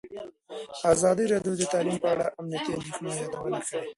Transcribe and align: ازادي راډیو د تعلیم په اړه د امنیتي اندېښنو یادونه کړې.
ازادي 0.93 1.25
راډیو 1.33 1.53
د 1.57 1.61
تعلیم 1.73 1.97
په 2.03 2.07
اړه 2.13 2.25
د 2.27 2.31
امنیتي 2.39 2.71
اندېښنو 2.77 3.09
یادونه 3.21 3.59
کړې. 3.67 3.85